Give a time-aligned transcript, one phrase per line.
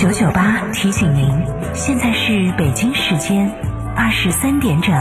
[0.00, 1.28] 九九八提醒您，
[1.74, 3.52] 现在是北京时间
[3.94, 4.94] 二十三点整。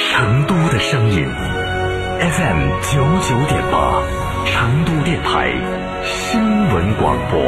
[0.00, 1.24] 成都的声音
[2.18, 4.02] ，FM 九九点八，
[4.46, 5.52] 成都电台
[6.06, 7.40] 新闻广播。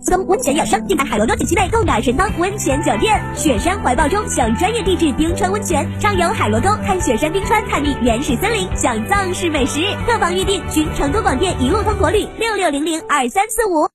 [0.00, 9.80] 苏东温泉养生，定在海螺多景区内购奶神汤温泉酒店，雪山怀抱中享专业地质冰川温泉，畅游海螺沟，看雪山冰川，探秘原始森林，享藏式美食。
[10.06, 13.88] 客房预订，寻成都广电一路通国旅六六零零二三四五。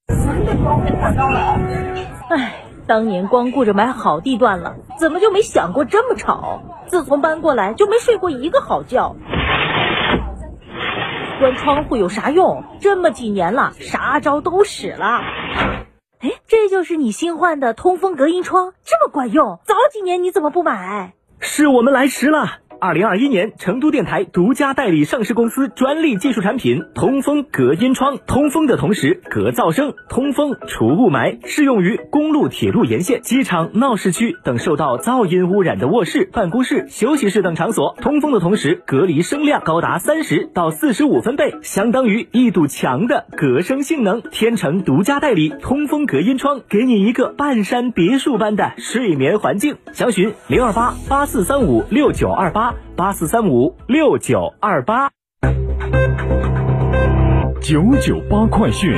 [2.30, 2.56] 唉，
[2.86, 6.62] 当年光顾着买好地段了，怎么就没想过这么吵？
[6.88, 9.16] 自从搬过来就没睡过一个好觉。
[11.44, 12.64] 关窗户有啥用？
[12.80, 15.20] 这么几年了，啥招都使了。
[16.22, 19.60] 哎，这就是你新换的通风隔音窗，这么管用？
[19.66, 21.12] 早几年你怎么不买？
[21.42, 22.60] 是我们来迟了。
[22.84, 37.96] 二零二一年，成都电台独家代理上市公司专利技术产品通风隔音窗，通风的同时隔噪声，通风除雾霾，适用于公路、铁路沿线、机场、闹市区等受到噪音污染的卧室、办公室、休息室等场所。
[38.02, 44.22] 通风的同时隔离声量高达三十到四十五分贝，相当于一堵墙的隔声性能。
[44.24, 49.78] 天成独家代理通风隔音窗，给你一个半山别墅般的睡眠环境。
[49.94, 52.73] 详询零二八八四三五六九二八。
[52.96, 55.10] 八四三五六九二八，
[57.62, 58.94] 九九八快讯。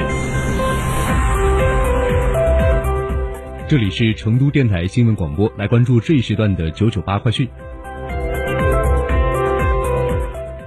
[3.67, 7.49] 这里是成都电台新闻广播，来关注这一时段的九九八快讯。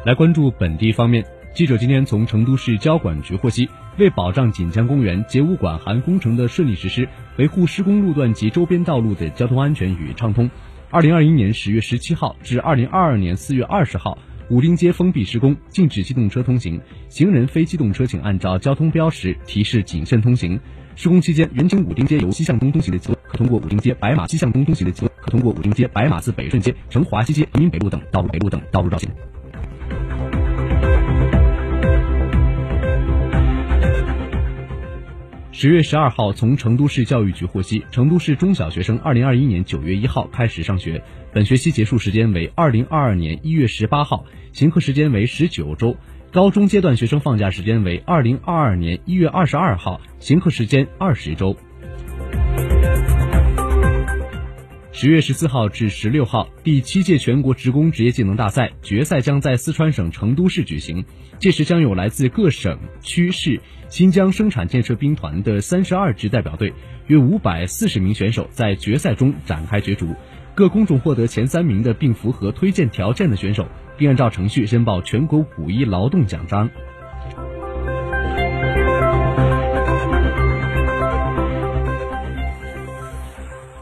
[0.04, 3.68] 来关注本地方面，记者今天从成都市交管局获悉，
[3.98, 10.50] 为保障锦江公园节物馆涵工程的顺利实施，维护施工路段及周边道路的交通安全与畅通。
[10.90, 14.16] 二零二一年十月十七号至二零二二年四月二十号，
[14.48, 20.58] 武丁街封闭施工，禁止机动车通行，行人非机动车请按照交通标识提示谨慎通行。
[20.96, 29.10] 施工期间，原经武丁街由西向东通行的车可通过武丁街白马西向东通行的车可通过武丁街白马自北顺街、成华西街、人民北路等道路北路等道路绕行。
[35.60, 41.02] 十月十二号，从成都市教育局获悉，成都市中小学生二零二一年九月一号开始上学，
[41.32, 45.96] 本学期结束时间为二零二二年一月十八号，行课时间为十九周。
[46.30, 51.56] 高中阶段学生放假时间为二零二二年一月二十二号，行课时间二十周。
[55.00, 61.04] 十月十四号至十六号，第七届全国职工职业技能大赛决赛将在四川省成都市举行，
[61.38, 66.72] 届时将有来自各省区市新疆生产建设兵团的三十二支代表队，
[67.06, 70.16] 约五百四十名选手在决赛中展开角逐。
[70.56, 76.68] 各工种获得前三名的并符合推荐条件的选手，并按照程序申报全国五一劳动奖章。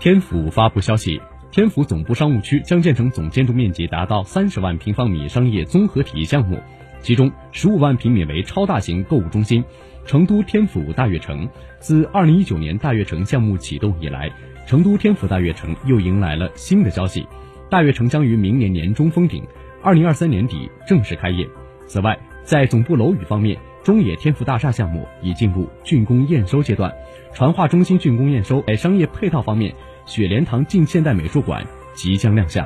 [0.06, 6.60] 天府发布消息，天府总部商务区将建成总建筑面积达到三十万平方米商业综合体项目，
[7.00, 9.64] 其中十五万平米为超大型购物中心——
[10.06, 11.48] 成都天府大悦城。
[11.80, 14.30] 自二零一九年大悦城项目启动以来，
[14.64, 17.26] 成都天府大悦城又迎来了新的消息：
[17.68, 19.42] 大悦城将于明年年中封顶，
[19.82, 21.44] 二零二三年底正式开业。
[21.88, 26.94] 此外，在总部楼宇方面，中冶天府大厦项目已进入竣工验收阶段，
[27.34, 28.62] 传化中心竣工验收。
[28.68, 29.74] 在商业配套方面，
[30.06, 32.64] 雪莲堂近现代美术馆即将亮相。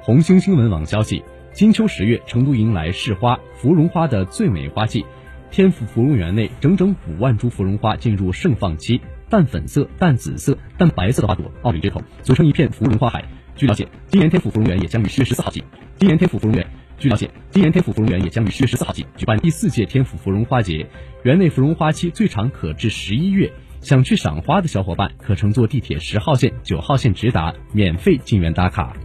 [0.00, 5.04] 红星新闻网消息：金秋十月，成都迎来市花芙蓉花的最美花季。
[5.50, 13.24] 天府芙蓉园内，整整五万株芙蓉花进入盛放期，淡粉色、淡紫色、淡白色的花朵傲立枝头，组成一片芙蓉花海。
[13.56, 15.64] 据了解，今年天府芙蓉园也将于十月十四号起。
[15.96, 16.64] 今年天府芙蓉园。
[16.98, 20.86] 据了解，今年天府芙蓉园也将于十月十四号起举办第四届天府芙蓉花节，
[21.24, 23.52] 园内芙蓉花期最长可至十一月。
[23.82, 28.96] 想去赏花的小伙伴，可乘坐地铁十号线、九号线直达，免费进园打卡。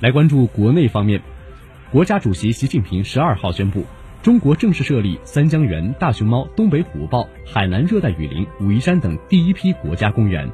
[0.00, 1.20] 来关注国内方面，
[1.92, 3.84] 国家主席习近平十二号宣布，
[4.22, 10.50] 中国正式设立三江源、大熊猫、东北虎豹、海南热带雨林、武夷山等第一批国家公园。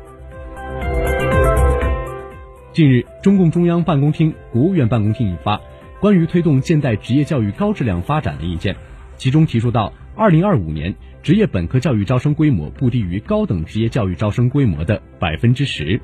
[2.74, 5.58] 近日，中共中央办公厅、国务院办公厅印发
[6.00, 8.74] 《关于推动现代职业教育高质量发展的意见》，
[9.16, 10.92] 其中提出到，二零二五年
[11.22, 16.00] 职业本科教育招生规模不低于高等职业教育招生规模的百分之十。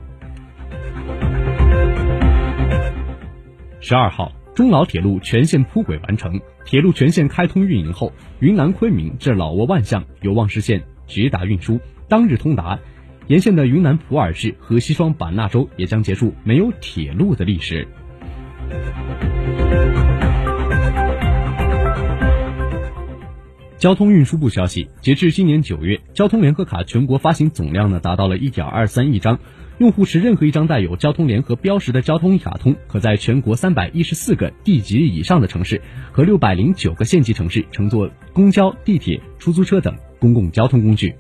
[3.81, 12.79] 十二号，中老铁路全线铺轨完成，铁路全线开通运营后，云南昆明至老挝万象有望实现直达运输，当日通达。
[13.31, 17.87] 沿线的云南普洱市和西双版纳州也将结束没有铁路的历史。
[23.79, 29.39] 交通运输部消息，截至今年九月，交通联合卡全国发行总量呢达到了一点二三亿张。
[29.79, 35.81] 用户持任何一张带有交通联合标识的交通卡通，可在全国三百一十四个地级以上的城市
[36.11, 41.15] 和六百零九个县级城市乘坐公交、地铁、出租车等公共交通工具。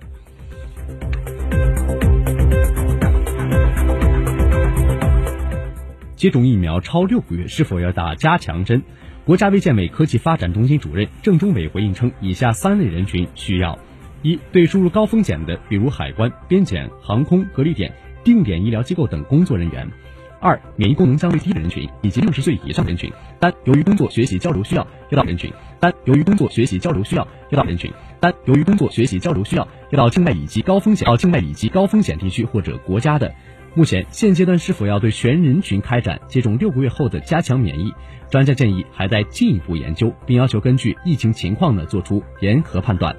[6.21, 8.83] 接种疫苗超六个月是否要打加强针？
[9.25, 13.79] 国家卫健委科技发展中心主任郑中伟回应称，以下三类人群需要：
[14.21, 17.91] 一、对输入高风险的，比如海关、边检、航空、隔离点。
[18.23, 19.87] 定点医疗机构等工作人员；
[20.41, 25.51] 二、免疫功能相对低的人群以及六十岁以上人群；三、由于工作、学习、交流需要要到人群；
[25.81, 27.91] 三、由于工作、学习、交流需要要到人群；
[28.21, 33.33] 三、由于工作、学习、交流需要要到境外以及高风险到境外以及高风险地区或者国家的。
[33.75, 37.95] 目前现阶段是否要对全人群开展接种六个月后的加强免疫？
[38.29, 43.15] 专家建议还在进一步研究，并要求根据疫情情况呢做出严格判断。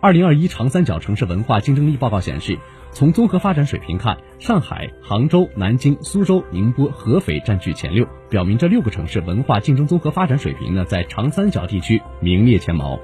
[0.00, 2.58] 二零二一长三角城市文化竞争力报告显示，
[2.92, 12.98] 从综合发展水平看，上海、杭州、南京、苏州、宁波、合肥占据前六，表明这六个城市文化竞争综合发展水平呢，在长三角地区名列前茅。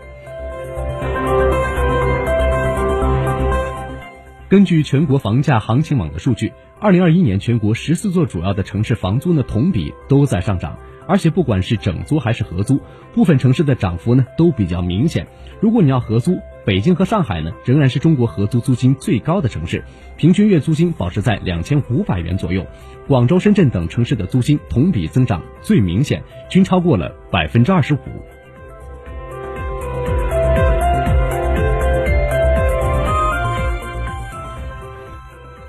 [4.50, 10.76] 根据全国房价行情网的数据，二零二一年全国十四座主要的城市房租呢同比都在上涨，
[11.06, 12.80] 而且不管是整租还是合租，
[13.14, 15.28] 部分城市的涨幅呢都比较明显。
[15.60, 19.84] 如果你要合租，北京和上海呢，仍然是中国合租租金最高的城市，
[20.16, 22.66] 平均月租金保持在两千五百元左右。
[23.06, 27.98] 广州、深圳等城市的租金同比增长最明显，均超过了百分之二十五。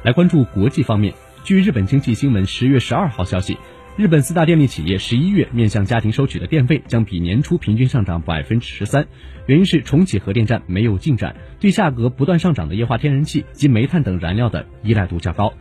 [0.04, 1.14] 来关注国际方面，
[1.44, 3.56] 据日本经济新闻十月十二号消息。
[3.98, 9.06] 日本四大电力企业十一月面向家庭收取的电费将比年初平均上涨百分之十三，
[9.46, 15.54] 原因是重启核电站没有进展，对价格不断上涨的液化天然气及煤炭等燃料的依赖度较高。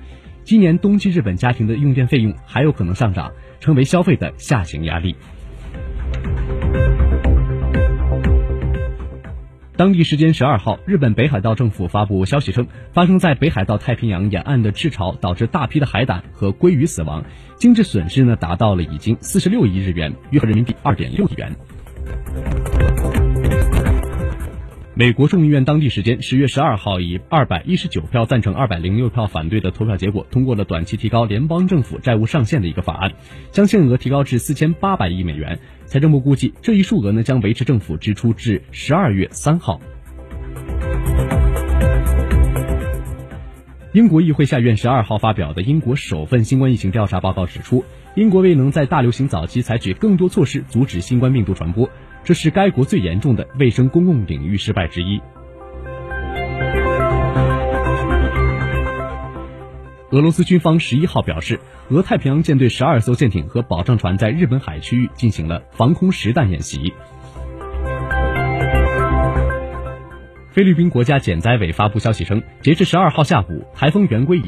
[0.43, 5.17] 今年冬季日本家庭的用电费用还有可能上涨，成为消费的下行压力。
[9.81, 17.25] 当地时间十二号，日本北海道政府发布消息称，发生在北海道太平洋沿岸的赤潮导致大批的海胆和鲑鱼死亡，
[17.57, 21.51] 经济损失呢达到了已经四十六亿日元，约合人民币二点六亿元。
[25.01, 33.15] 美国众议院当地时间十月十二号以二百一十九票赞成、二百零六票反对的投票结果，通过了短期提高联邦政府债务上限的一个法案，
[33.51, 35.59] 将限额提高至四千八百亿美元。
[35.87, 39.81] 财政部估计，这一数额呢将维持政府支出至十二月三号。
[43.95, 47.87] 英国议会下院十二号发表的英国首份新冠疫情调查报告指出，
[48.17, 51.89] 英国未能在大流行早期采取更多措施阻止新冠病毒传播。
[52.25, 55.21] 这是该国最严重的卫生公共领域失败之一。
[60.11, 66.93] 俄罗斯军方十一号表示，俄太平洋舰队十二艘舰艇和保障船在日本海区域进行了防空实弹演习。
[70.53, 74.39] 菲律宾国家减灾委发布消息称，截至十二号下午，台风圆规已。